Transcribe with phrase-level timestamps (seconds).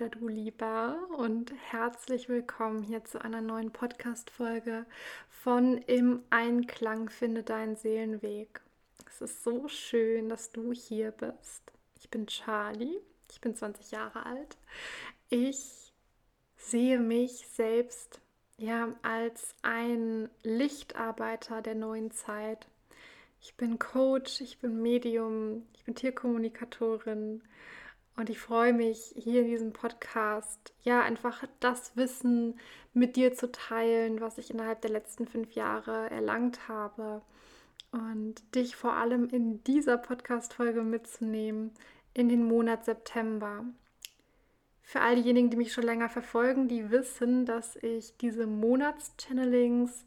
[0.00, 4.86] oder du Lieber und herzlich willkommen hier zu einer neuen Podcast-Folge
[5.28, 8.62] von Im Einklang finde deinen Seelenweg.
[9.06, 11.70] Es ist so schön, dass du hier bist.
[11.98, 12.96] Ich bin Charlie,
[13.30, 14.56] ich bin 20 Jahre alt.
[15.28, 15.92] Ich
[16.56, 18.22] sehe mich selbst
[18.56, 22.66] ja als ein Lichtarbeiter der neuen Zeit
[23.42, 27.42] ich bin Coach, ich bin Medium, ich bin Tierkommunikatorin
[28.20, 32.60] und ich freue mich, hier in diesem Podcast ja einfach das Wissen
[32.92, 37.22] mit dir zu teilen, was ich innerhalb der letzten fünf Jahre erlangt habe
[37.92, 41.72] und dich vor allem in dieser Podcast-Folge mitzunehmen
[42.12, 43.64] in den Monat September.
[44.82, 50.04] Für all diejenigen, die mich schon länger verfolgen, die wissen, dass ich diese Monatschannelings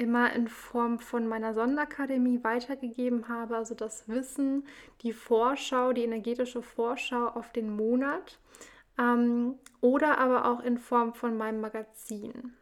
[0.00, 4.66] immer in Form von meiner Sonderakademie weitergegeben habe, also das Wissen,
[5.02, 8.38] die Vorschau, die energetische Vorschau auf den Monat
[8.98, 12.54] ähm, oder aber auch in Form von meinem Magazin.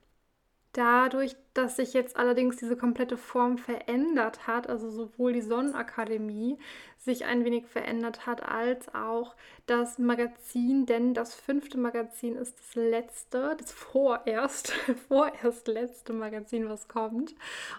[0.79, 6.57] Dadurch, dass sich jetzt allerdings diese komplette Form verändert hat, also sowohl die Sonnenakademie
[6.99, 9.35] sich ein wenig verändert hat, als auch
[9.67, 14.69] das Magazin, denn das fünfte Magazin ist das letzte, das vorerst,
[15.09, 17.35] vorerst letzte Magazin, was kommt.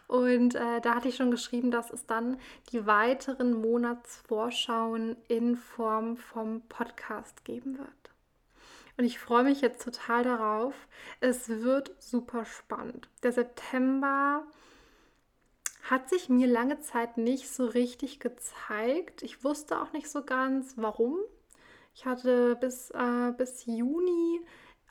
[0.07, 2.35] Und äh, da hatte ich schon geschrieben, dass es dann
[2.73, 8.09] die weiteren Monatsvorschauen in Form vom Podcast geben wird.
[8.99, 10.75] Und ich freue mich jetzt total darauf.
[11.21, 13.07] Es wird super spannend.
[13.23, 14.45] Der September
[15.83, 19.23] hat sich mir lange Zeit nicht so richtig gezeigt.
[19.23, 21.15] Ich wusste auch nicht so ganz, warum.
[21.95, 24.41] Ich hatte bis, äh, bis Juni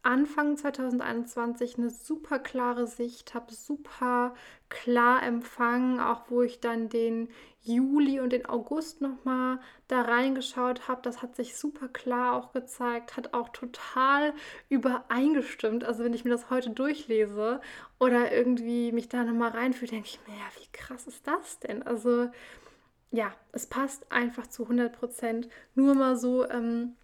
[0.03, 4.35] Anfang 2021 eine super klare Sicht, habe super
[4.69, 7.29] klar empfangen, auch wo ich dann den
[7.63, 11.03] Juli und den August nochmal da reingeschaut habe.
[11.03, 14.33] Das hat sich super klar auch gezeigt, hat auch total
[14.69, 15.85] übereingestimmt.
[15.85, 17.61] Also wenn ich mir das heute durchlese
[17.99, 21.83] oder irgendwie mich da nochmal reinfühle, denke ich mir, ja, wie krass ist das denn?
[21.83, 22.31] Also
[23.11, 25.49] ja, es passt einfach zu 100 Prozent.
[25.75, 26.49] Nur mal so.
[26.49, 26.97] Ähm,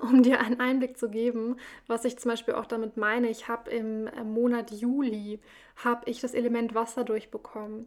[0.00, 3.28] um dir einen Einblick zu geben, was ich zum Beispiel auch damit meine.
[3.30, 5.40] Ich habe im äh, Monat Juli
[5.76, 7.86] habe ich das Element Wasser durchbekommen.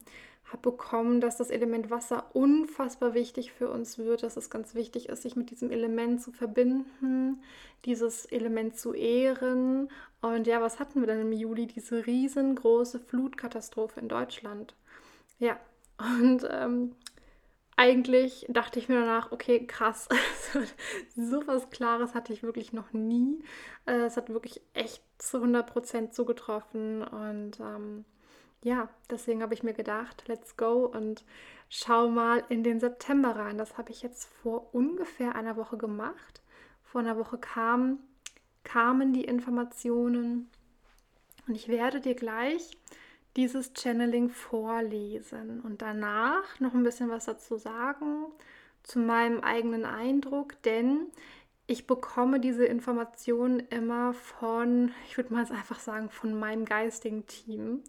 [0.51, 5.09] Habe bekommen, dass das Element Wasser unfassbar wichtig für uns wird, dass es ganz wichtig
[5.09, 7.41] ist, sich mit diesem Element zu verbinden,
[7.83, 9.89] dieses Element zu ehren.
[10.21, 11.65] Und ja, was hatten wir dann im Juli?
[11.65, 14.75] Diese riesengroße Flutkatastrophe in Deutschland.
[15.39, 15.59] Ja,
[15.99, 16.95] und ähm,
[17.77, 20.07] eigentlich dachte ich mir danach, okay, krass,
[21.15, 23.43] so was Klares hatte ich wirklich noch nie.
[23.85, 28.05] Äh, es hat wirklich echt zu 100% zugetroffen und ähm,
[28.63, 31.23] ja, deswegen habe ich mir gedacht, let's go und
[31.69, 33.57] schau mal in den September rein.
[33.57, 36.41] Das habe ich jetzt vor ungefähr einer Woche gemacht.
[36.83, 37.99] Vor einer Woche kam,
[38.63, 40.49] kamen die Informationen
[41.47, 42.71] und ich werde dir gleich
[43.35, 48.27] dieses Channeling vorlesen und danach noch ein bisschen was dazu sagen
[48.83, 51.07] zu meinem eigenen Eindruck, denn
[51.67, 57.83] ich bekomme diese Informationen immer von, ich würde mal einfach sagen, von meinem geistigen Team.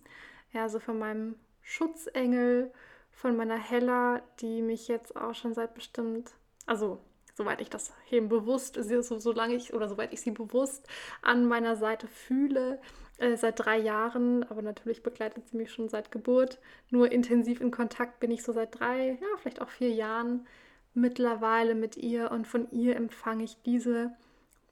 [0.52, 2.72] Ja, also von meinem Schutzengel,
[3.10, 6.32] von meiner Hella, die mich jetzt auch schon seit bestimmt,
[6.64, 7.00] also
[7.34, 10.88] soweit ich das eben bewusst, so, solange ich oder soweit ich sie bewusst
[11.20, 12.80] an meiner Seite fühle,
[13.18, 16.58] äh, seit drei Jahren, aber natürlich begleitet sie mich schon seit Geburt.
[16.90, 20.46] Nur intensiv in Kontakt bin ich so seit drei, ja, vielleicht auch vier Jahren
[20.94, 24.14] mittlerweile mit ihr und von ihr empfange ich diese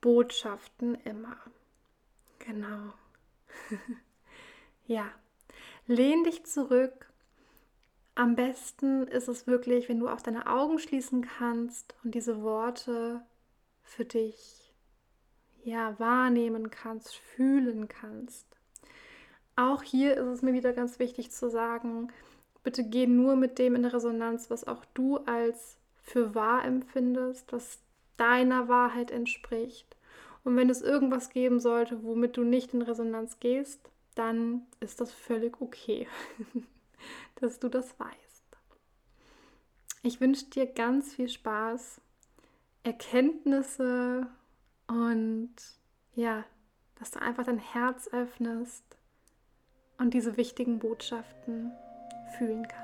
[0.01, 1.37] Botschaften immer.
[2.39, 2.93] Genau.
[4.87, 5.11] ja,
[5.87, 7.13] lehn dich zurück.
[8.15, 13.23] Am besten ist es wirklich, wenn du auch deine Augen schließen kannst und diese Worte
[13.83, 14.64] für dich
[15.65, 18.47] ja, wahrnehmen kannst, fühlen kannst.
[19.57, 22.13] Auch hier ist es mir wieder ganz wichtig zu sagen,
[22.63, 27.81] bitte geh nur mit dem in Resonanz, was auch du als für wahr empfindest, was
[28.17, 29.97] deiner Wahrheit entspricht.
[30.45, 33.81] Und wenn es irgendwas geben sollte, womit du nicht in Resonanz gehst,
[34.15, 36.07] dann ist das völlig okay,
[37.37, 38.15] dass du das weißt.
[40.03, 42.01] Ich wünsche dir ganz viel Spaß,
[42.83, 44.27] Erkenntnisse
[44.87, 45.55] und
[46.15, 46.45] ja,
[46.99, 48.85] dass du einfach dein Herz öffnest
[49.99, 51.73] und diese wichtigen Botschaften
[52.37, 52.84] fühlen kannst.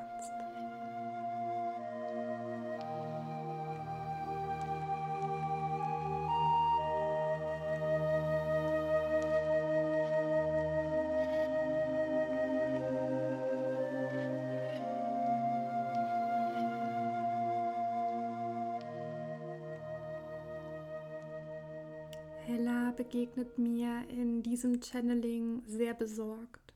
[24.08, 26.74] In diesem Channeling sehr besorgt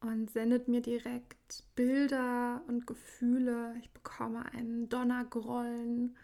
[0.00, 3.74] und sendet mir direkt Bilder und Gefühle.
[3.80, 6.16] Ich bekomme einen Donnergrollen,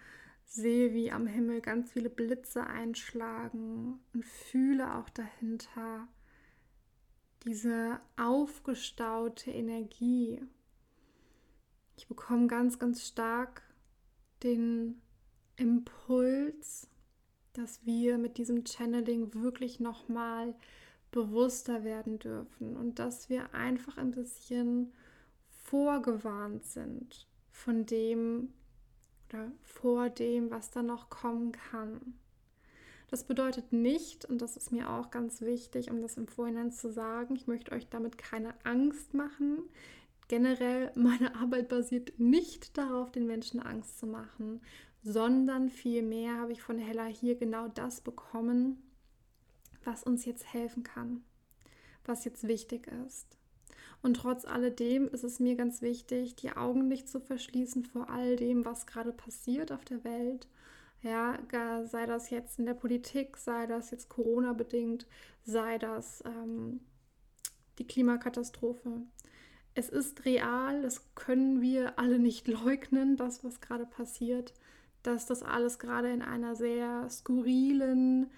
[0.45, 6.09] sehe, wie am Himmel ganz viele Blitze einschlagen und fühle auch dahinter
[7.45, 10.41] diese aufgestaute Energie.
[11.97, 13.63] Ich bekomme ganz, ganz stark
[14.43, 15.01] den
[15.57, 16.89] Impuls,
[17.59, 20.55] dass wir mit diesem Channeling wirklich nochmal
[21.11, 24.93] bewusster werden dürfen und dass wir einfach ein bisschen
[25.49, 28.53] vorgewarnt sind von dem
[29.29, 32.15] oder vor dem, was da noch kommen kann.
[33.11, 36.93] Das bedeutet nicht, und das ist mir auch ganz wichtig, um das im Vorhinein zu
[36.93, 39.61] sagen, ich möchte euch damit keine Angst machen.
[40.29, 44.61] Generell, meine Arbeit basiert nicht darauf, den Menschen Angst zu machen,
[45.03, 48.83] sondern vielmehr habe ich von Hella hier genau das bekommen,
[49.85, 51.23] was uns jetzt helfen kann,
[52.05, 53.39] was jetzt wichtig ist.
[54.03, 58.37] Und trotz alledem ist es mir ganz wichtig, die Augen nicht zu verschließen vor all
[58.37, 60.47] dem, was gerade passiert auf der Welt.
[61.03, 61.39] Ja,
[61.85, 65.07] sei das jetzt in der Politik, sei das jetzt Corona bedingt,
[65.45, 66.81] sei das ähm,
[67.79, 69.03] die Klimakatastrophe.
[69.75, 74.55] Es ist real, das können wir alle nicht leugnen, das, was gerade passiert,
[75.09, 78.31] dass das alles gerade in einer sehr skurrilen,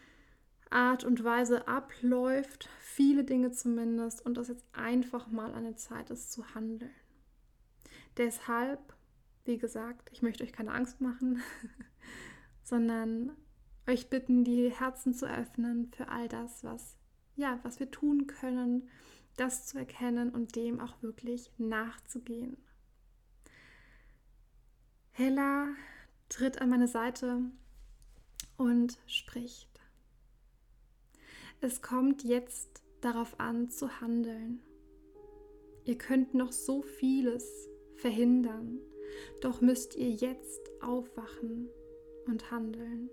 [0.70, 6.31] Art und Weise abläuft, viele Dinge zumindest, und dass jetzt einfach mal eine Zeit ist
[6.31, 6.93] zu handeln.
[8.17, 8.94] Deshalb,
[9.44, 11.43] wie gesagt, ich möchte euch keine Angst machen,
[12.62, 13.32] sondern
[13.88, 16.96] euch bitten, die Herzen zu öffnen für all das, was
[17.34, 18.88] ja, was wir tun können,
[19.37, 22.58] das zu erkennen und dem auch wirklich nachzugehen.
[25.12, 25.69] Hella
[26.31, 27.43] tritt an meine Seite
[28.56, 29.69] und spricht.
[31.61, 34.62] Es kommt jetzt darauf an zu handeln.
[35.85, 38.79] Ihr könnt noch so vieles verhindern,
[39.43, 41.69] doch müsst ihr jetzt aufwachen
[42.27, 43.11] und handeln.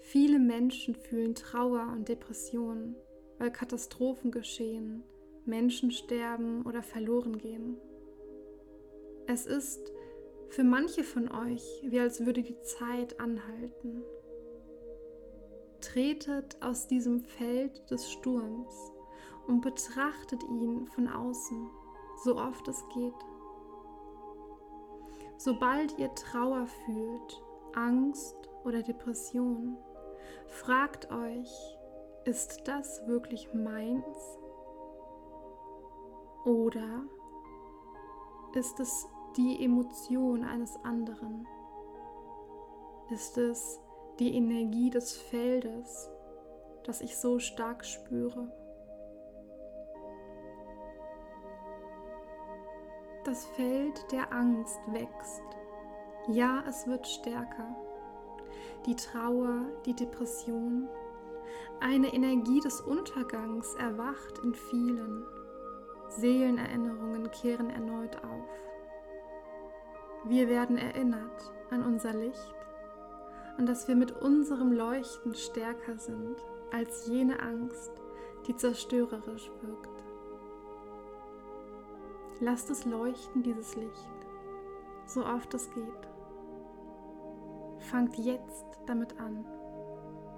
[0.00, 2.94] Viele Menschen fühlen Trauer und Depressionen,
[3.38, 5.02] weil Katastrophen geschehen,
[5.44, 7.76] Menschen sterben oder verloren gehen.
[9.26, 9.92] Es ist
[10.50, 14.02] für manche von euch, wie als würde die Zeit anhalten
[15.80, 18.92] tretet aus diesem Feld des Sturms
[19.46, 21.70] und betrachtet ihn von außen,
[22.24, 23.14] so oft es geht.
[25.38, 27.42] Sobald ihr Trauer fühlt,
[27.74, 29.78] Angst oder Depression,
[30.46, 31.50] fragt euch,
[32.24, 34.38] ist das wirklich meins?
[36.44, 37.04] Oder
[38.54, 39.06] ist es
[39.36, 41.46] die Emotion eines anderen?
[43.10, 43.80] Ist es
[44.20, 46.10] die Energie des Feldes,
[46.84, 48.52] das ich so stark spüre.
[53.24, 55.42] Das Feld der Angst wächst.
[56.28, 57.76] Ja, es wird stärker.
[58.86, 60.88] Die Trauer, die Depression,
[61.80, 65.24] eine Energie des Untergangs erwacht in vielen.
[66.08, 68.69] Seelenerinnerungen kehren erneut auf.
[70.24, 72.54] Wir werden erinnert an unser Licht
[73.56, 76.36] und dass wir mit unserem Leuchten stärker sind
[76.72, 77.90] als jene Angst,
[78.46, 80.04] die zerstörerisch wirkt.
[82.40, 84.10] Lasst es leuchten, dieses Licht,
[85.06, 86.08] so oft es geht.
[87.90, 89.44] Fangt jetzt damit an,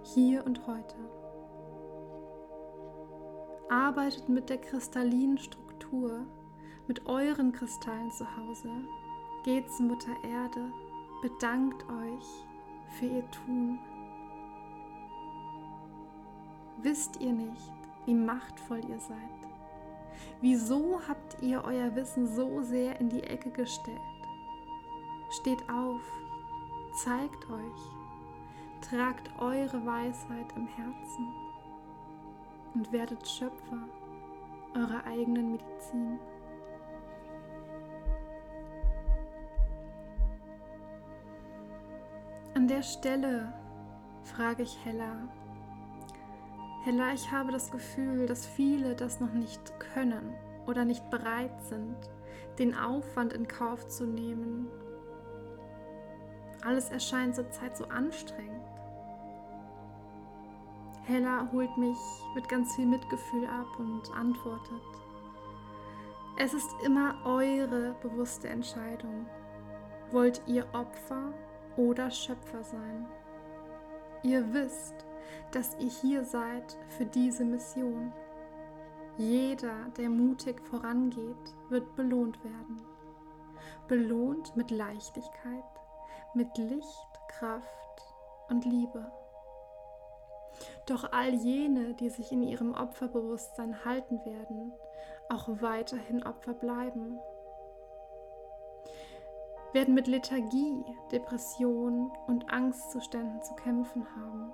[0.02, 0.96] hier und heute.
[3.68, 6.26] Arbeitet mit der kristallinen Struktur,
[6.86, 8.70] mit euren Kristallen zu Hause.
[9.44, 10.72] Geht zu Mutter Erde,
[11.20, 12.46] bedankt euch
[12.90, 13.80] für ihr Tun.
[16.80, 17.72] Wisst ihr nicht,
[18.06, 19.18] wie machtvoll ihr seid?
[20.40, 23.98] Wieso habt ihr euer Wissen so sehr in die Ecke gestellt?
[25.30, 26.02] Steht auf,
[27.02, 27.82] zeigt euch,
[28.80, 31.34] tragt eure Weisheit im Herzen
[32.74, 33.88] und werdet Schöpfer
[34.76, 36.20] eurer eigenen Medizin.
[42.82, 43.52] Der Stelle
[44.24, 45.28] frage ich Hella.
[46.82, 50.34] Hella, ich habe das Gefühl, dass viele das noch nicht können
[50.66, 51.94] oder nicht bereit sind,
[52.58, 54.66] den Aufwand in Kauf zu nehmen.
[56.64, 58.66] Alles erscheint zurzeit so anstrengend.
[61.04, 61.98] Hella holt mich
[62.34, 64.82] mit ganz viel Mitgefühl ab und antwortet.
[66.36, 69.26] Es ist immer eure bewusste Entscheidung.
[70.10, 71.32] Wollt ihr Opfer
[71.76, 73.06] oder Schöpfer sein.
[74.22, 74.94] Ihr wisst,
[75.50, 78.12] dass ihr hier seid für diese Mission.
[79.18, 82.82] Jeder, der mutig vorangeht, wird belohnt werden.
[83.88, 85.64] Belohnt mit Leichtigkeit,
[86.34, 88.14] mit Licht, Kraft
[88.48, 89.10] und Liebe.
[90.86, 94.72] Doch all jene, die sich in ihrem Opferbewusstsein halten werden,
[95.28, 97.18] auch weiterhin Opfer bleiben,
[99.72, 104.52] werden mit Lethargie, Depression und Angstzuständen zu kämpfen haben.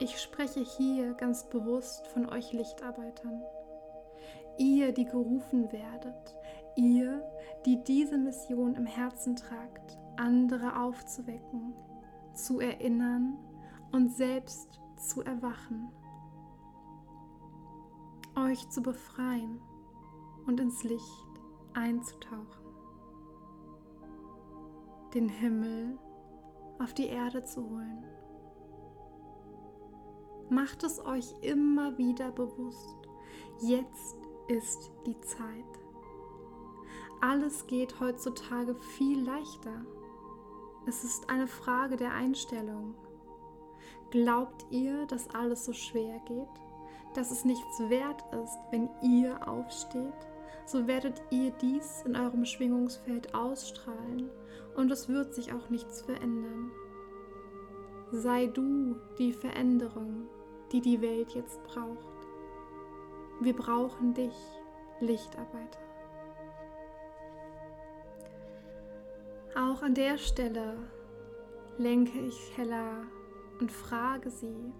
[0.00, 3.42] Ich spreche hier ganz bewusst von euch Lichtarbeitern.
[4.56, 6.36] Ihr, die gerufen werdet,
[6.76, 7.22] ihr,
[7.66, 11.74] die diese Mission im Herzen tragt, andere aufzuwecken,
[12.34, 13.38] zu erinnern
[13.92, 15.90] und selbst zu erwachen,
[18.36, 19.60] euch zu befreien
[20.46, 21.27] und ins Licht
[21.74, 22.64] einzutauchen,
[25.14, 25.98] den Himmel
[26.78, 28.04] auf die Erde zu holen.
[30.50, 32.96] Macht es euch immer wieder bewusst,
[33.60, 34.16] jetzt
[34.48, 35.64] ist die Zeit.
[37.20, 39.84] Alles geht heutzutage viel leichter.
[40.86, 42.94] Es ist eine Frage der Einstellung.
[44.10, 46.48] Glaubt ihr, dass alles so schwer geht?
[47.14, 50.14] Dass es nichts wert ist, wenn ihr aufsteht?
[50.68, 54.28] So werdet ihr dies in eurem Schwingungsfeld ausstrahlen
[54.76, 56.70] und es wird sich auch nichts verändern.
[58.12, 60.28] Sei du die Veränderung,
[60.70, 62.26] die die Welt jetzt braucht.
[63.40, 64.34] Wir brauchen dich,
[65.00, 65.78] Lichtarbeiter.
[69.56, 70.76] Auch an der Stelle
[71.78, 73.04] lenke ich Hella
[73.58, 74.74] und frage sie,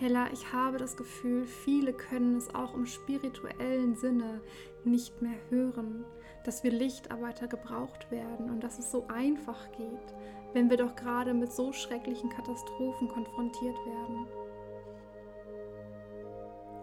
[0.00, 4.40] Hella, ich habe das Gefühl, viele können es auch im spirituellen Sinne
[4.84, 6.04] nicht mehr hören,
[6.44, 10.14] dass wir Lichtarbeiter gebraucht werden und dass es so einfach geht,
[10.52, 14.26] wenn wir doch gerade mit so schrecklichen Katastrophen konfrontiert werden.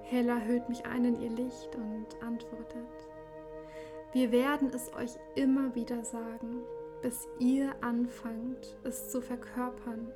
[0.03, 3.10] Hella hüllt mich ein in ihr Licht und antwortet,
[4.12, 6.63] wir werden es euch immer wieder sagen,
[7.01, 10.12] bis ihr anfangt, es zu verkörpern.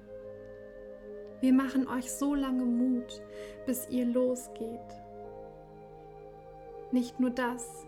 [1.41, 3.21] Wir machen euch so lange Mut,
[3.65, 4.79] bis ihr losgeht.
[6.91, 7.85] Nicht nur das,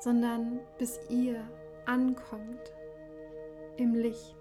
[0.00, 1.40] sondern bis ihr
[1.86, 2.72] ankommt
[3.76, 4.36] im Licht.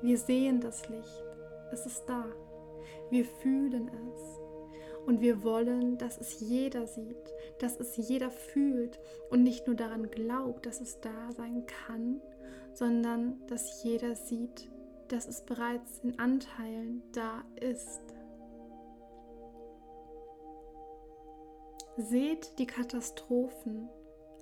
[0.00, 1.24] Wir sehen das Licht,
[1.72, 2.24] es ist da,
[3.10, 4.40] wir fühlen es.
[5.06, 10.10] Und wir wollen, dass es jeder sieht, dass es jeder fühlt und nicht nur daran
[10.10, 12.20] glaubt, dass es da sein kann,
[12.72, 14.70] sondern dass jeder sieht,
[15.12, 18.00] dass es bereits in Anteilen da ist.
[21.98, 23.90] Seht die Katastrophen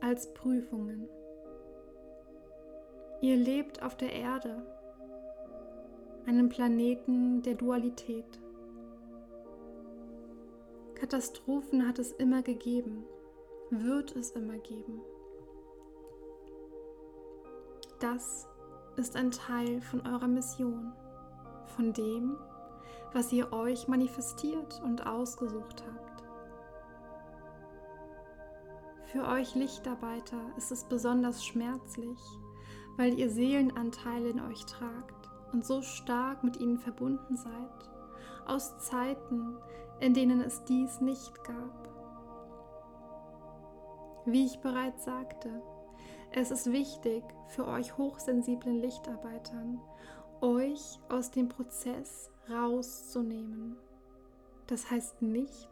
[0.01, 1.09] als Prüfungen.
[3.21, 4.65] Ihr lebt auf der Erde,
[6.27, 8.39] einem Planeten der Dualität.
[10.95, 13.05] Katastrophen hat es immer gegeben,
[13.71, 15.01] wird es immer geben.
[17.99, 18.50] Das
[19.01, 20.93] ist ein Teil von eurer Mission,
[21.75, 22.37] von dem,
[23.15, 26.23] was ihr euch manifestiert und ausgesucht habt.
[29.07, 32.21] Für euch Lichtarbeiter ist es besonders schmerzlich,
[32.99, 37.91] weil ihr Seelenanteile in euch tragt und so stark mit ihnen verbunden seid,
[38.47, 39.57] aus Zeiten,
[40.01, 41.89] in denen es dies nicht gab.
[44.27, 45.63] Wie ich bereits sagte,
[46.33, 49.81] es ist wichtig für euch hochsensiblen Lichtarbeitern,
[50.41, 53.77] euch aus dem Prozess rauszunehmen.
[54.67, 55.69] Das heißt nicht,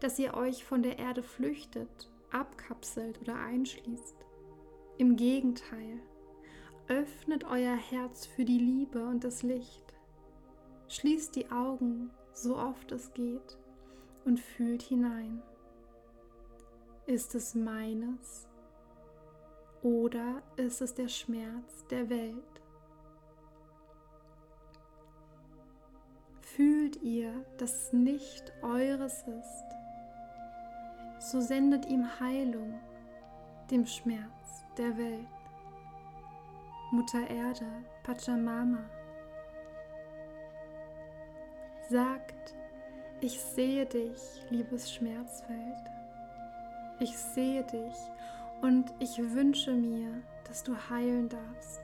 [0.00, 4.16] dass ihr euch von der Erde flüchtet, abkapselt oder einschließt.
[4.98, 6.00] Im Gegenteil,
[6.88, 9.94] öffnet euer Herz für die Liebe und das Licht.
[10.88, 13.58] Schließt die Augen, so oft es geht,
[14.24, 15.42] und fühlt hinein.
[17.06, 18.48] Ist es meines
[19.82, 22.62] oder ist es der Schmerz der Welt?
[26.40, 29.64] Fühlt ihr, dass es nicht eures ist,
[31.18, 32.80] so sendet ihm Heilung
[33.70, 35.26] dem Schmerz der Welt.
[36.92, 37.66] Mutter Erde,
[38.04, 38.88] Pachamama,
[41.88, 42.54] sagt,
[43.20, 45.90] ich sehe dich, liebes Schmerzfeld.
[47.00, 47.96] Ich sehe dich
[48.62, 51.82] und ich wünsche mir, dass du heilen darfst.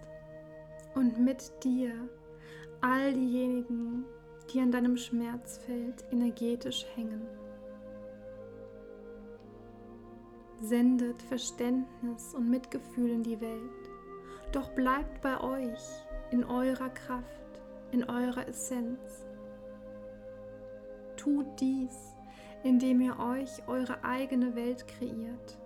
[0.94, 1.92] Und mit dir
[2.80, 4.04] all diejenigen,
[4.52, 7.26] die an deinem Schmerzfeld energetisch hängen.
[10.60, 13.90] Sendet Verständnis und Mitgefühl in die Welt.
[14.52, 15.80] Doch bleibt bei euch,
[16.30, 19.24] in eurer Kraft, in eurer Essenz.
[21.16, 22.14] Tut dies,
[22.62, 25.58] indem ihr euch eure eigene Welt kreiert,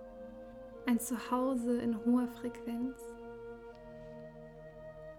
[0.87, 2.97] ein Zuhause in hoher Frequenz.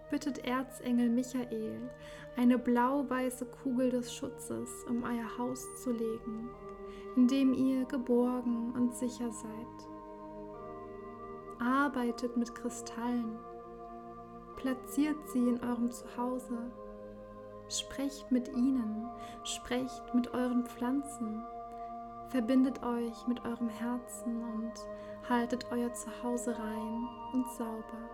[0.09, 1.91] Bittet Erzengel Michael,
[2.35, 6.49] eine blau-weiße Kugel des Schutzes um euer Haus zu legen,
[7.15, 9.89] in dem ihr geborgen und sicher seid.
[11.59, 13.37] Arbeitet mit Kristallen,
[14.55, 16.71] platziert sie in eurem Zuhause,
[17.67, 19.07] sprecht mit ihnen,
[19.43, 21.43] sprecht mit euren Pflanzen,
[22.29, 24.73] verbindet euch mit eurem Herzen und
[25.29, 28.09] haltet euer Zuhause rein und sauber.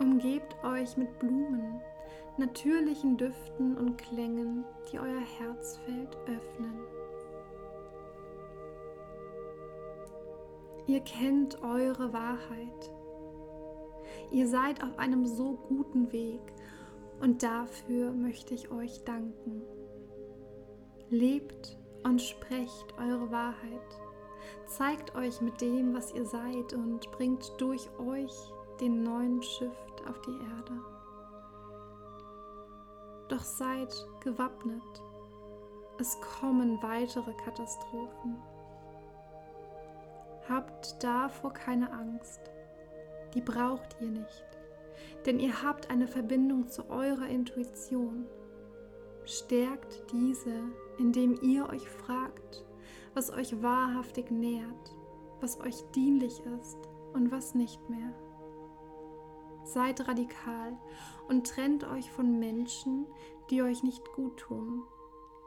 [0.00, 1.80] Umgebt euch mit Blumen,
[2.38, 6.80] natürlichen Düften und Klängen, die euer Herzfeld öffnen.
[10.86, 12.90] Ihr kennt eure Wahrheit.
[14.32, 16.40] Ihr seid auf einem so guten Weg
[17.20, 19.62] und dafür möchte ich euch danken.
[21.10, 24.00] Lebt und sprecht eure Wahrheit.
[24.66, 28.32] Zeigt euch mit dem, was ihr seid und bringt durch euch
[28.80, 30.80] den neuen Shift auf die Erde.
[33.28, 34.82] Doch seid gewappnet.
[35.98, 38.36] Es kommen weitere Katastrophen.
[40.48, 42.40] Habt davor keine Angst.
[43.34, 44.44] Die braucht ihr nicht.
[45.26, 48.26] Denn ihr habt eine Verbindung zu eurer Intuition.
[49.30, 50.52] Stärkt diese,
[50.98, 52.64] indem ihr euch fragt,
[53.14, 54.96] was euch wahrhaftig nährt,
[55.40, 56.78] was euch dienlich ist
[57.12, 58.12] und was nicht mehr.
[59.62, 60.76] Seid radikal
[61.28, 63.06] und trennt euch von Menschen,
[63.50, 64.82] die euch nicht gut tun.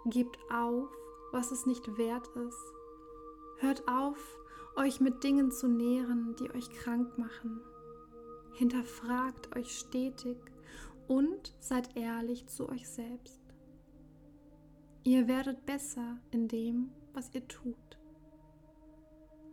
[0.06, 0.88] Gebt auf,
[1.34, 2.74] was es nicht wert ist.
[3.58, 4.40] Hört auf,
[4.78, 7.60] euch mit Dingen zu nähren, die euch krank machen.
[8.54, 10.38] Hinterfragt euch stetig
[11.10, 13.43] und seid ehrlich zu euch selbst.
[15.06, 17.76] Ihr werdet besser in dem, was ihr tut.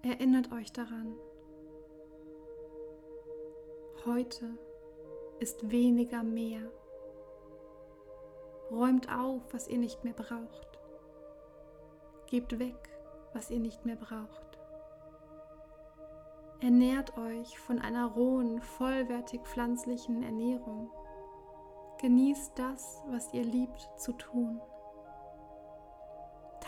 [0.02, 1.16] Erinnert euch daran.
[4.06, 4.56] Heute
[5.40, 6.70] ist weniger mehr.
[8.70, 10.78] Räumt auf, was ihr nicht mehr braucht.
[12.28, 12.88] Gebt weg,
[13.32, 14.60] was ihr nicht mehr braucht.
[16.60, 20.92] Ernährt euch von einer rohen, vollwertig pflanzlichen Ernährung.
[22.00, 24.60] Genießt das, was ihr liebt zu tun.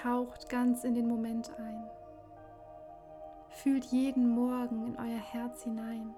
[0.03, 1.88] Taucht ganz in den Moment ein.
[3.51, 6.12] Fühlt jeden Morgen in euer Herz hinein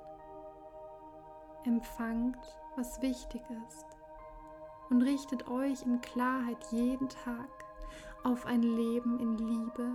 [1.66, 2.38] empfangt,
[2.77, 3.87] was wichtig ist
[4.88, 7.49] und richtet euch in Klarheit jeden Tag
[8.23, 9.90] auf ein Leben in Liebe,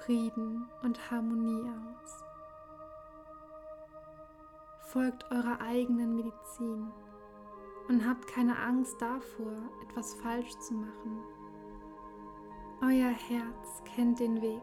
[0.00, 2.24] Frieden und Harmonie aus.
[4.80, 6.90] Folgt eurer eigenen Medizin
[7.88, 9.52] und habt keine Angst davor,
[9.88, 11.35] etwas falsch zu machen.
[12.86, 14.62] Euer Herz kennt den Weg.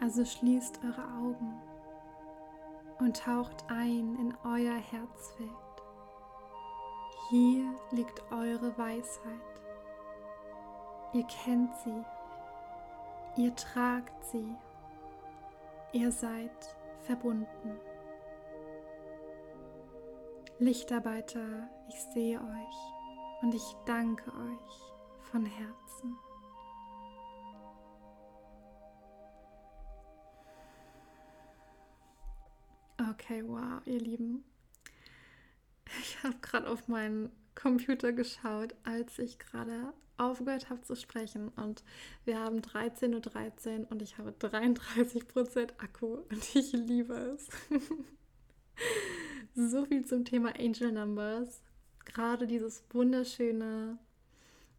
[0.00, 1.60] Also schließt eure Augen
[2.98, 5.50] und taucht ein in euer Herzfeld.
[7.28, 9.60] Hier liegt eure Weisheit.
[11.12, 12.04] Ihr kennt sie,
[13.36, 14.56] ihr tragt sie,
[15.92, 17.78] ihr seid verbunden.
[20.58, 22.97] Lichtarbeiter, ich sehe euch
[23.42, 26.16] und ich danke euch von Herzen.
[33.10, 34.44] Okay, wow, ihr Lieben.
[36.00, 41.84] Ich habe gerade auf meinen Computer geschaut, als ich gerade aufgehört habe zu sprechen und
[42.24, 47.48] wir haben 13.13 Uhr 13 und ich habe 33% Akku und ich liebe es.
[49.70, 51.62] so viel zum Thema Angel Numbers.
[52.08, 53.98] Gerade dieses wunderschöne,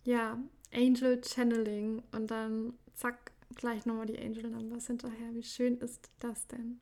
[0.03, 0.37] ja,
[0.73, 5.33] Angel Channeling und dann zack, gleich nochmal die Angel Numbers hinterher.
[5.33, 6.79] Wie schön ist das denn?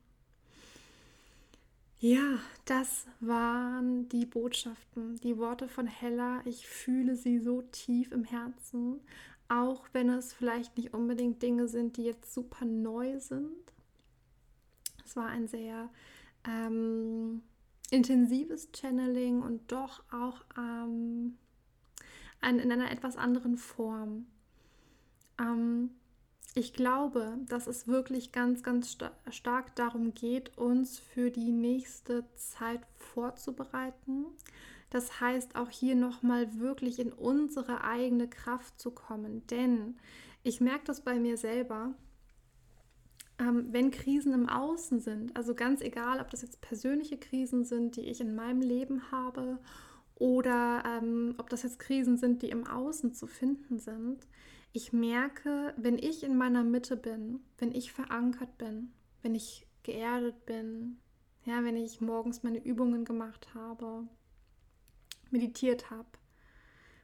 [2.00, 6.42] Ja, das waren die Botschaften, die Worte von Hella.
[6.44, 9.00] Ich fühle sie so tief im Herzen,
[9.48, 13.72] auch wenn es vielleicht nicht unbedingt Dinge sind, die jetzt super neu sind.
[15.04, 15.90] Es war ein sehr
[16.46, 17.42] ähm,
[17.90, 21.36] intensives Channeling und doch auch ähm,
[22.40, 24.26] ein, in einer etwas anderen Form.
[25.38, 25.90] Ähm,
[26.54, 32.24] ich glaube, dass es wirklich ganz, ganz sta stark darum geht, uns für die nächste
[32.34, 34.26] Zeit vorzubereiten.
[34.90, 39.46] Das heißt, auch hier nochmal wirklich in unsere eigene Kraft zu kommen.
[39.48, 39.98] Denn
[40.42, 41.94] ich merke das bei mir selber.
[43.38, 47.96] Ähm, wenn Krisen im Außen sind, also ganz egal, ob das jetzt persönliche Krisen sind,
[47.96, 49.58] die ich in meinem Leben habe,
[50.16, 54.26] oder ähm, ob das jetzt Krisen sind, die im Außen zu finden sind,
[54.72, 60.44] ich merke, wenn ich in meiner Mitte bin, wenn ich verankert bin, wenn ich geerdet
[60.44, 60.98] bin,
[61.44, 64.06] ja, wenn ich morgens meine Übungen gemacht habe,
[65.30, 66.08] meditiert habe,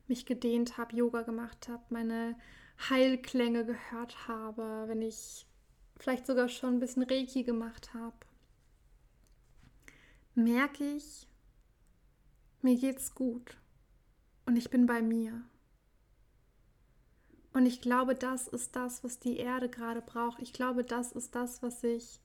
[0.07, 2.37] mich gedehnt habe, Yoga gemacht habe, meine
[2.91, 5.47] Heilklänge gehört habe, wenn ich
[6.05, 8.15] vielleicht sogar schon ein bisschen Reiki gemacht habe,
[10.35, 11.27] merke ich,
[12.61, 13.57] mir geht's gut
[14.45, 15.43] und ich bin bei mir.
[17.55, 20.43] Und ich glaube, das ist das, was die Erde gerade braucht.
[20.43, 22.21] Ich glaube, das ist das, was sich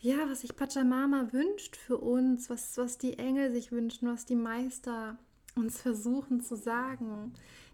[0.00, 4.36] ja, was sich Pachamama wünscht für uns, was, was die Engel sich wünschen, was die
[4.36, 5.18] Meister
[5.54, 7.32] uns versuchen zu sagen.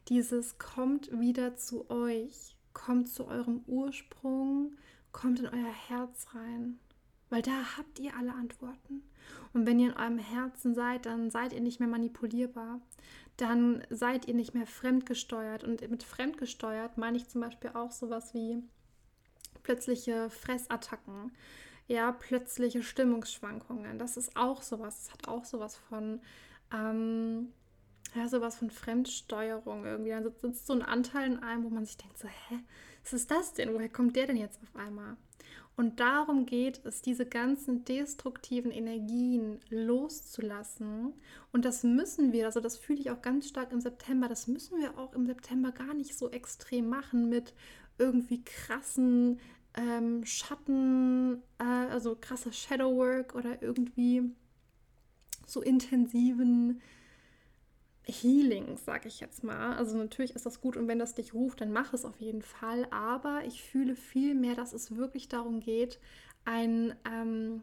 [0.09, 4.77] Dieses kommt wieder zu euch, kommt zu eurem Ursprung,
[5.13, 6.79] kommt in euer Herz rein,
[7.31, 9.03] weil da habt ihr alle Antworten.
[9.53, 12.81] Und wenn ihr in eurem Herzen seid, dann seid ihr nicht mehr manipulierbar,
[13.37, 15.65] dann seid ihr nicht mehr fremdgesteuert.
[15.65, 18.63] Und mit fremdgesteuert meine ich zum Beispiel auch sowas wie
[19.63, 21.33] plötzliche Fressattacken,
[21.87, 23.99] ja, plötzliche Stimmungsschwankungen.
[23.99, 26.21] Das ist auch sowas, das hat auch sowas von
[26.73, 27.53] ähm,
[28.15, 30.11] ja, sowas von Fremdsteuerung irgendwie.
[30.11, 32.59] Dann sitzt so ein Anteil in einem, wo man sich denkt, so, hä,
[33.03, 33.73] was ist das denn?
[33.75, 35.17] Woher kommt der denn jetzt auf einmal?
[35.75, 41.15] Und darum geht es, diese ganzen destruktiven Energien loszulassen.
[41.51, 44.81] Und das müssen wir, also das fühle ich auch ganz stark im September, das müssen
[44.81, 47.55] wir auch im September gar nicht so extrem machen mit
[47.99, 49.41] irgendwie krassen
[49.75, 54.31] ähm, Schatten, äh, also krasser Shadowwork oder irgendwie
[55.47, 56.83] so intensiven
[58.05, 59.77] Healing, sage ich jetzt mal.
[59.77, 62.43] Also natürlich ist das gut und wenn das dich ruft, dann mach es auf jeden
[62.43, 62.87] Fall.
[62.91, 66.01] Aber ich fühle viel mehr, dass es wirklich darum geht,
[66.45, 67.63] ein ähm,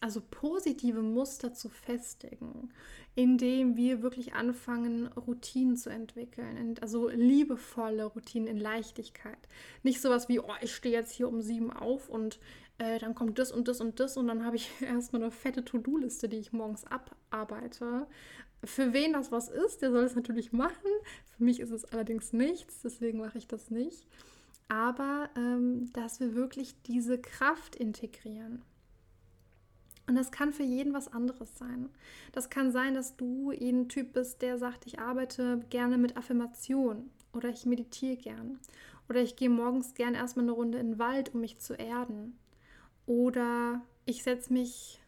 [0.00, 2.70] also positive Muster zu festigen,
[3.14, 6.76] indem wir wirklich anfangen, Routinen zu entwickeln.
[6.80, 9.38] Also liebevolle Routinen in Leichtigkeit.
[9.82, 12.38] Nicht sowas wie, oh, ich stehe jetzt hier um sieben auf und
[12.78, 15.64] äh, dann kommt das und das und das und dann habe ich erstmal eine fette
[15.64, 18.06] To-Do-Liste, die ich morgens abarbeite,
[18.64, 20.90] für wen das was ist, der soll es natürlich machen.
[21.36, 24.06] Für mich ist es allerdings nichts, deswegen mache ich das nicht.
[24.68, 28.62] Aber ähm, dass wir wirklich diese Kraft integrieren.
[30.06, 31.90] Und das kann für jeden was anderes sein.
[32.32, 37.10] Das kann sein, dass du ein Typ bist, der sagt, ich arbeite gerne mit Affirmation
[37.34, 38.58] oder ich meditiere gern
[39.08, 42.38] oder ich gehe morgens gern erstmal eine Runde in den Wald, um mich zu erden
[43.06, 45.00] oder ich setze mich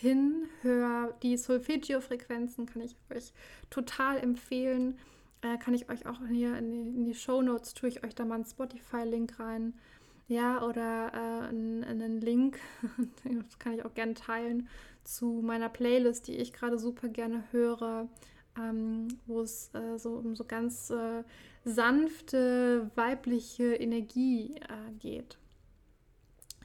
[0.00, 3.32] hin, höre die Solfeggio-Frequenzen, kann ich euch
[3.70, 4.98] total empfehlen.
[5.42, 8.14] Äh, kann ich euch auch hier in die, in die Show Notes, tue ich euch
[8.14, 9.74] da mal einen Spotify-Link rein.
[10.26, 12.58] Ja, oder äh, einen, einen Link,
[13.24, 14.68] das kann ich auch gerne teilen,
[15.04, 18.08] zu meiner Playlist, die ich gerade super gerne höre,
[18.58, 21.24] ähm, wo es äh, so um so ganz äh,
[21.64, 25.38] sanfte weibliche Energie äh, geht.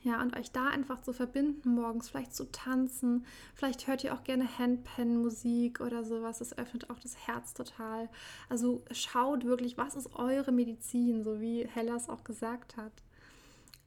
[0.02, 3.26] Ja, und euch da einfach zu verbinden morgens, vielleicht zu tanzen.
[3.54, 6.40] Vielleicht hört ihr auch gerne Handpan-Musik oder sowas.
[6.40, 8.10] Das öffnet auch das Herz total.
[8.48, 12.94] Also schaut wirklich, was ist eure Medizin, so wie Hellas auch gesagt hat.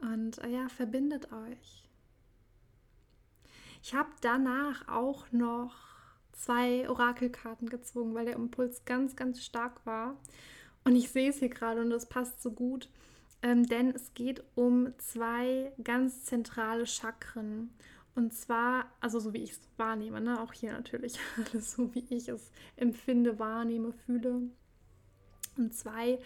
[0.00, 1.88] Und äh, ja, verbindet euch.
[3.82, 5.74] Ich habe danach auch noch
[6.32, 10.16] zwei Orakelkarten gezogen, weil der Impuls ganz, ganz stark war.
[10.84, 12.88] Und ich sehe es hier gerade und das passt so gut
[13.42, 17.70] ähm, denn es geht um zwei ganz zentrale Chakren.
[18.14, 20.40] Und zwar, also so wie ich es wahrnehme, ne?
[20.40, 21.18] auch hier natürlich,
[21.52, 24.42] alles so wie ich es empfinde, wahrnehme, fühle.
[25.56, 26.18] Und zwei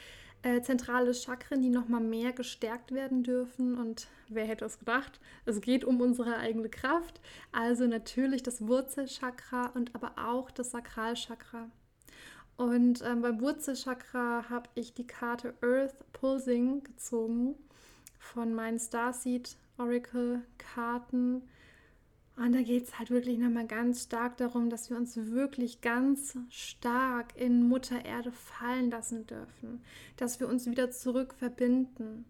[0.42, 3.76] äh, zentrale Chakren, die nochmal mehr gestärkt werden dürfen.
[3.78, 5.20] Und wer hätte es gedacht?
[5.44, 7.20] Es geht um unsere eigene Kraft.
[7.52, 11.70] Also natürlich das Wurzelchakra und aber auch das Sakralchakra.
[12.56, 17.54] Und ähm, beim Wurzelchakra habe ich die Karte Earth Pulsing gezogen
[18.18, 21.42] von meinen Starseed Oracle Karten.
[22.36, 26.38] Und da geht es halt wirklich nochmal ganz stark darum, dass wir uns wirklich ganz
[26.48, 29.82] stark in Mutter Erde fallen lassen dürfen.
[30.16, 32.24] Dass wir uns wieder zurück verbinden.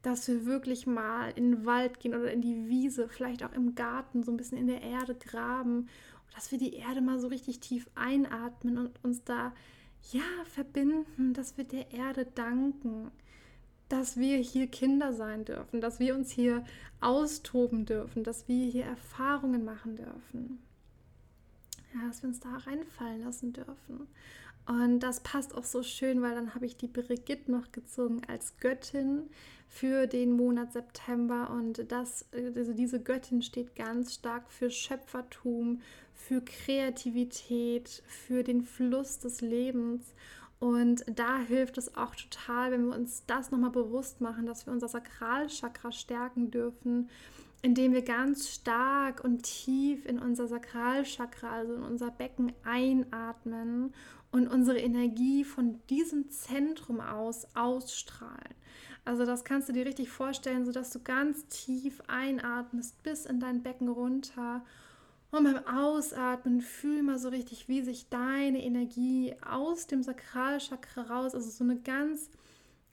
[0.00, 3.74] Dass wir wirklich mal in den Wald gehen oder in die Wiese, vielleicht auch im
[3.74, 5.88] Garten, so ein bisschen in der Erde graben
[6.38, 9.52] dass wir die Erde mal so richtig tief einatmen und uns da
[10.12, 13.10] ja verbinden, dass wir der Erde danken,
[13.88, 16.64] dass wir hier Kinder sein dürfen, dass wir uns hier
[17.00, 20.60] austoben dürfen, dass wir hier Erfahrungen machen dürfen.
[21.92, 24.06] Ja, dass wir uns da reinfallen lassen dürfen.
[24.68, 28.58] Und das passt auch so schön, weil dann habe ich die Brigitte noch gezogen als
[28.58, 29.30] Göttin
[29.66, 31.48] für den Monat September.
[31.50, 35.80] Und das, also diese Göttin steht ganz stark für Schöpfertum,
[36.12, 40.12] für Kreativität, für den Fluss des Lebens.
[40.60, 44.74] Und da hilft es auch total, wenn wir uns das nochmal bewusst machen, dass wir
[44.74, 47.08] unser Sakralchakra stärken dürfen,
[47.62, 53.94] indem wir ganz stark und tief in unser Sakralchakra, also in unser Becken einatmen
[54.30, 58.54] und unsere Energie von diesem Zentrum aus ausstrahlen.
[59.04, 63.62] Also das kannst du dir richtig vorstellen, sodass du ganz tief einatmest bis in dein
[63.62, 64.62] Becken runter
[65.30, 71.34] und beim Ausatmen fühl mal so richtig, wie sich deine Energie aus dem Sakralchakra raus,
[71.34, 72.30] also so eine ganz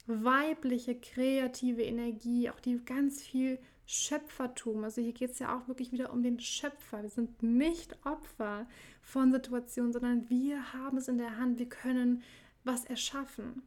[0.06, 4.84] weibliche, kreative Energie, auch die ganz viel Schöpfertum.
[4.84, 7.02] Also hier geht es ja auch wirklich wieder um den Schöpfer.
[7.02, 8.66] Wir sind nicht Opfer
[9.00, 11.58] von Situationen, sondern wir haben es in der Hand.
[11.58, 12.22] Wir können
[12.64, 13.62] was erschaffen.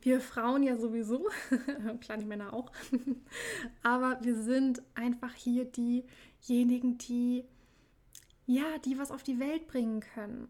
[0.00, 1.28] Wir Frauen ja sowieso,
[2.00, 2.70] kleine Männer auch,
[3.82, 7.44] aber wir sind einfach hier diejenigen, die
[8.46, 10.48] ja, die was auf die Welt bringen können.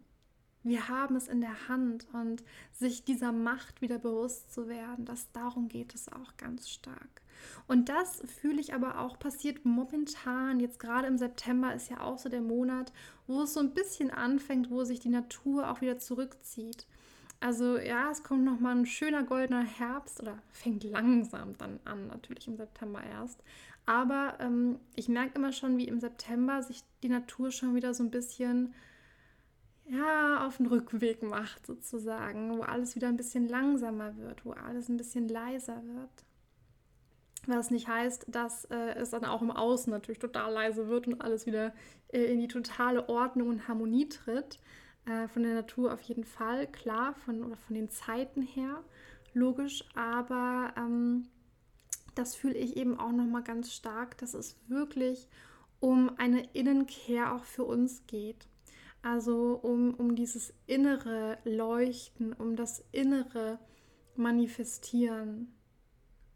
[0.63, 5.31] Wir haben es in der Hand und sich dieser Macht wieder bewusst zu werden, das
[5.33, 7.23] darum geht es auch ganz stark.
[7.67, 12.19] Und das fühle ich aber auch passiert momentan, jetzt gerade im September ist ja auch
[12.19, 12.93] so der Monat,
[13.27, 16.87] wo es so ein bisschen anfängt, wo sich die Natur auch wieder zurückzieht.
[17.41, 22.07] Also ja, es kommt noch mal ein schöner goldener Herbst oder fängt langsam dann an,
[22.09, 23.43] natürlich im September erst.
[23.85, 28.03] Aber ähm, ich merke immer schon, wie im September sich die Natur schon wieder so
[28.03, 28.75] ein bisschen
[29.89, 34.89] ja, auf den Rückweg macht, sozusagen, wo alles wieder ein bisschen langsamer wird, wo alles
[34.89, 36.25] ein bisschen leiser wird.
[37.47, 41.21] Was nicht heißt, dass äh, es dann auch im Außen natürlich total leise wird und
[41.21, 41.73] alles wieder
[42.09, 44.59] äh, in die totale Ordnung und Harmonie tritt.
[45.07, 48.83] Äh, von der Natur auf jeden Fall, klar, von, oder von den Zeiten her,
[49.35, 51.29] logisch, aber ähm,
[52.17, 55.29] das fühle ich eben auch nochmal ganz stark, dass es wirklich
[55.79, 58.49] um eine Innenkehr auch für uns geht.
[59.03, 63.61] Also um, um dieses innere Leuchten, um das innere
[64.17, 65.55] Manifestieren,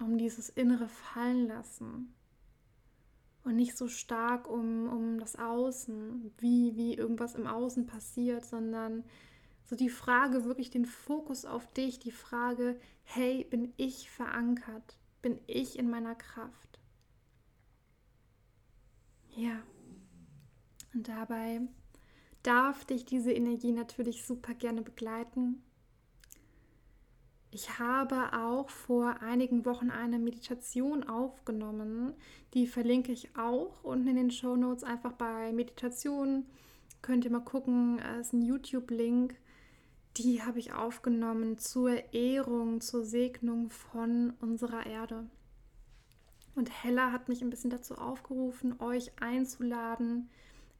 [0.00, 2.14] um dieses innere Fallenlassen.
[3.44, 9.04] Und nicht so stark um, um das Außen, wie, wie irgendwas im Außen passiert, sondern
[9.64, 15.00] so die Frage, wirklich den Fokus auf dich, die Frage, hey, bin ich verankert?
[15.22, 16.78] bin ich in meiner Kraft.
[19.36, 19.62] Ja.
[20.92, 21.60] Und dabei
[22.42, 25.62] darf dich diese Energie natürlich super gerne begleiten.
[27.50, 32.14] Ich habe auch vor einigen Wochen eine Meditation aufgenommen.
[32.54, 36.46] Die verlinke ich auch unten in den Show Notes einfach bei Meditation.
[37.02, 39.34] Könnt ihr mal gucken, es ist ein YouTube-Link
[40.16, 45.24] die habe ich aufgenommen zur Ehrung, zur Segnung von unserer Erde.
[46.54, 50.28] Und Hella hat mich ein bisschen dazu aufgerufen, euch einzuladen,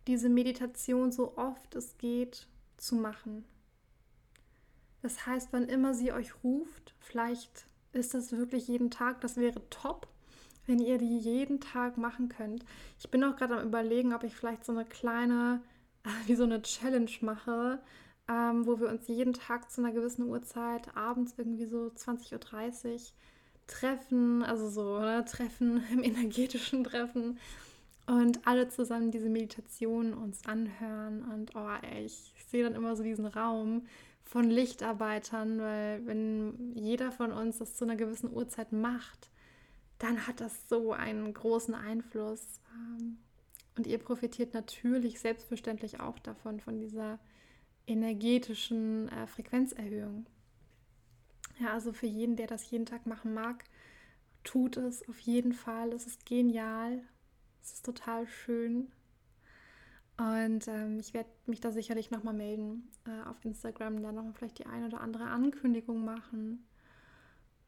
[0.06, 3.44] diese Meditation so oft es geht zu machen.
[5.02, 9.62] Das heißt, wann immer sie euch ruft, vielleicht ist das wirklich jeden Tag, das wäre
[9.70, 10.06] top,
[10.66, 12.64] wenn ihr die jeden Tag machen könnt.
[12.98, 15.62] Ich bin auch gerade am Überlegen, ob ich vielleicht so eine kleine,
[16.26, 17.80] wie so eine Challenge mache,
[18.28, 23.00] ähm, wo wir uns jeden Tag zu einer gewissen Uhrzeit, abends irgendwie so 20.30 Uhr,
[23.66, 27.38] treffen, also so ne, Treffen im energetischen Treffen
[28.06, 31.22] und alle zusammen diese Meditation uns anhören.
[31.22, 33.86] Und oh, ey, ich sehe dann immer so diesen Raum
[34.31, 39.29] von Lichtarbeitern, weil wenn jeder von uns das zu einer gewissen Uhrzeit macht,
[39.99, 42.61] dann hat das so einen großen Einfluss.
[42.73, 43.19] Ähm,
[43.77, 47.19] und ihr profitiert natürlich selbstverständlich auch davon, von dieser
[47.88, 50.27] energetischen äh, Frequenzerhöhung.
[51.59, 53.64] Ja, also für jeden, der das jeden Tag machen mag,
[54.45, 55.93] tut es auf jeden Fall.
[55.93, 57.03] Es ist genial.
[57.64, 58.93] Es ist total schön.
[60.20, 64.59] Und ähm, ich werde mich da sicherlich nochmal melden äh, auf Instagram, da nochmal vielleicht
[64.59, 66.66] die eine oder andere Ankündigung machen.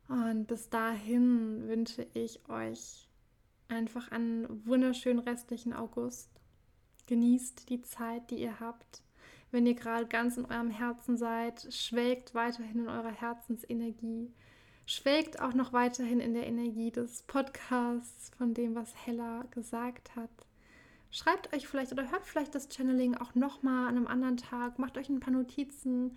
[0.09, 3.09] Und bis dahin wünsche ich euch
[3.69, 6.29] einfach einen wunderschönen restlichen August.
[7.07, 9.03] Genießt die Zeit, die ihr habt
[9.53, 14.33] wenn ihr gerade ganz in eurem Herzen seid, schwelgt weiterhin in eurer Herzensenergie.
[14.87, 20.31] Schwelgt auch noch weiterhin in der Energie des Podcasts, von dem, was Hella gesagt hat.
[21.13, 24.79] Schreibt euch vielleicht oder hört vielleicht das Channeling auch nochmal an einem anderen Tag.
[24.79, 26.17] Macht euch ein paar Notizen,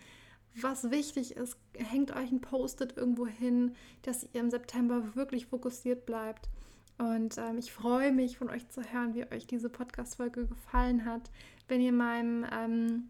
[0.55, 1.57] was wichtig ist.
[1.73, 6.49] Hängt euch ein Post-it irgendwo hin, dass ihr im September wirklich fokussiert bleibt.
[6.97, 11.29] Und ähm, ich freue mich, von euch zu hören, wie euch diese Podcast-Folge gefallen hat.
[11.67, 13.09] Wenn ihr meinem ähm,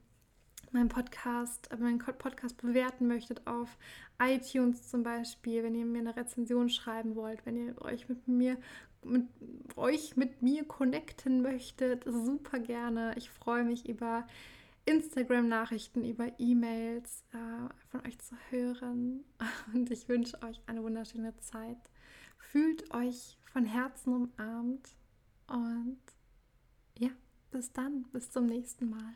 [0.76, 3.78] meinen Podcast, äh, meinen Podcast bewerten möchtet auf
[4.22, 8.58] iTunes zum Beispiel, wenn ihr mir eine Rezension schreiben wollt, wenn ihr euch mit mir
[9.06, 9.28] mit
[9.76, 13.14] euch mit mir connecten möchtet, super gerne.
[13.18, 14.28] Ich freue mich über
[14.86, 17.38] Instagram-Nachrichten, über E-Mails äh,
[17.90, 19.24] von euch zu hören.
[19.74, 21.90] Und ich wünsche euch eine wunderschöne Zeit.
[22.38, 24.96] Fühlt euch von Herzen umarmt
[25.48, 26.00] und
[26.98, 27.10] ja,
[27.52, 29.14] bis dann, bis zum nächsten Mal.